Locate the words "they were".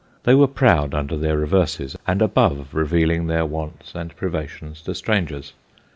0.23-0.47